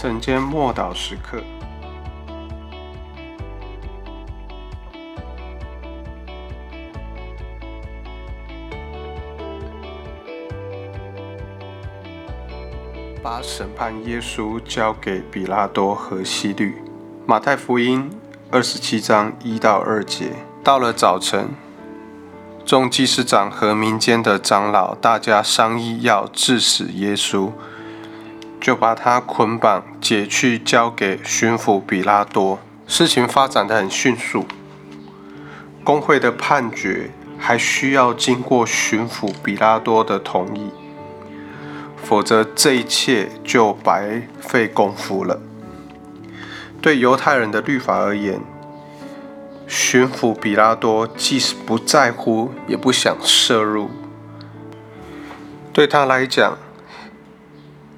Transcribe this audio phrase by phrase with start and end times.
[0.00, 1.42] 晨间默祷时刻，
[13.20, 16.80] 把审判耶稣交给比拉多和希律。
[17.26, 18.08] 马太福音
[18.52, 20.30] 二十七章一到二节。
[20.62, 21.48] 到了早晨，
[22.64, 27.50] 众祭司长和民间的长老大家商议要治死耶稣。
[28.60, 32.58] 就把他捆绑解去，交给巡抚比拉多。
[32.86, 34.46] 事情发展的很迅速，
[35.84, 40.70] 工会的判决还需要经过巡抚比拉多的同意，
[42.02, 45.40] 否则这一切就白费功夫了。
[46.80, 48.40] 对犹太人的律法而言，
[49.66, 53.90] 巡抚比拉多即使不在乎，也不想涉入。
[55.72, 56.56] 对他来讲，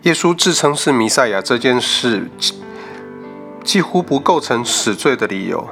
[0.05, 2.27] 耶稣自称是弥赛亚这件事，
[3.63, 5.69] 几乎不构成死罪的理由。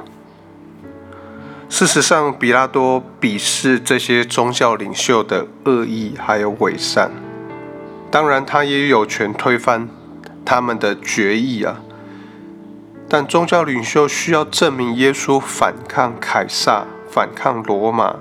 [1.67, 7.09] 事实上，比拉多鄙视这些宗教领袖的恶意还有伪善，
[8.11, 9.89] 当然他也有权推翻
[10.45, 11.81] 他们的决议啊。
[13.07, 18.17] 但宗教领袖需要证明耶稣反抗凯撒、反抗罗马，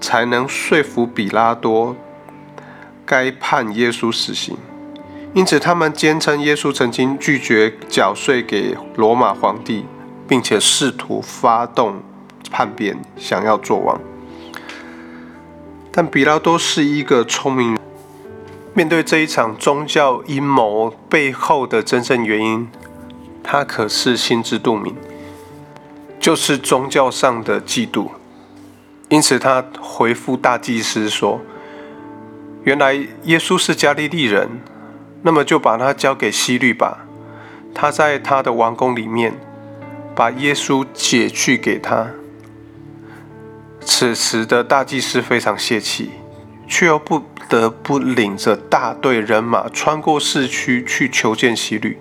[0.00, 1.96] 才能说服比拉多
[3.04, 4.56] 该判耶稣死刑。
[5.34, 9.86] 因此，他们坚称耶稣曾经拒绝缴税给罗马皇帝，
[10.28, 12.02] 并且试图发动
[12.50, 13.98] 叛变，想要做王。
[15.90, 17.80] 但比拉多是一个聪明人，
[18.74, 22.68] 面对这一场宗教阴谋背后的真正原因，
[23.42, 24.94] 他可是心知肚明，
[26.20, 28.10] 就是宗教上的嫉妒。
[29.08, 31.40] 因此，他回复大祭司说
[32.64, 34.60] ：“原来耶稣是加利利人。”
[35.22, 37.06] 那么就把他交给希律吧。
[37.74, 39.34] 他在他的王宫里面，
[40.14, 42.10] 把耶稣解去给他。
[43.80, 46.10] 此时的大祭司非常泄气，
[46.68, 51.98] 却又不得不领着大队人马穿过市区去求见希律。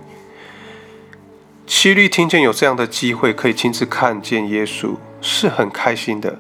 [1.66, 6.40] 希律听见有这样的机会可以亲自看见耶稣，是很开心的，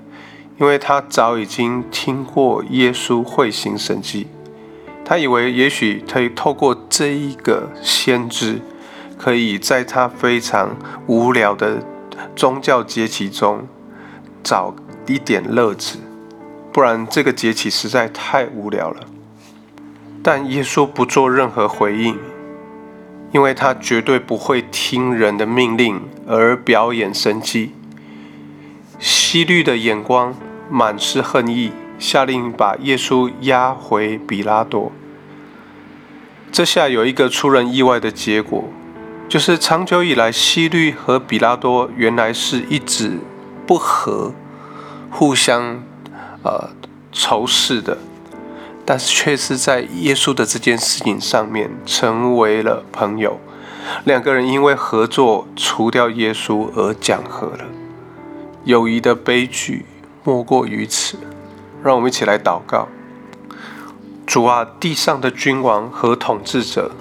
[0.59, 4.28] 因为他早已经听过耶稣会行神迹。
[5.03, 8.62] 他以为也许可以透过这一个先知，
[9.17, 11.84] 可以在他非常无聊的
[12.35, 13.67] 宗教节期中
[14.44, 14.73] 找
[15.07, 15.97] 一点乐子，
[16.72, 19.01] 不然这个节期实在太无聊了。
[20.23, 22.17] 但耶稣不做任何回应，
[23.31, 27.73] 因为他绝对不会听人的命令而表演神迹。
[29.00, 30.35] 希律的眼光
[30.69, 34.91] 满是恨意，下令把耶稣押回比拉多。
[36.51, 38.63] 这下有一个出人意外的结果，
[39.29, 43.19] 就是长久以来，西律和比拉多原来是一直
[43.67, 44.34] 不和、
[45.11, 45.84] 互相
[46.44, 46.72] 呃
[47.11, 48.00] 仇视的，
[48.84, 53.40] 但是却是在耶稣的这件事情上面成为了朋友。
[54.06, 57.66] 两个人因为合作除掉耶稣而讲和了。
[58.63, 59.85] 友谊的悲剧
[60.23, 61.17] 莫过于此。
[61.83, 62.87] 让我们一起来祷告。
[64.25, 66.91] 主啊，地上的君王和统治者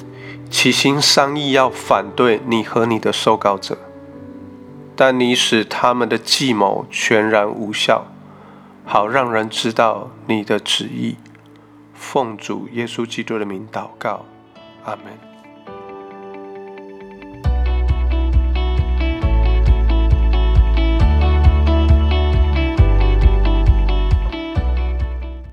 [0.51, 3.79] 齐心商议，要反对你和你的受膏者，
[4.97, 8.07] 但你使他们的计谋全然无效，
[8.85, 11.17] 好让人知道你的旨意。
[11.95, 14.25] 奉主耶稣基督的名祷告，
[14.85, 15.30] 阿门。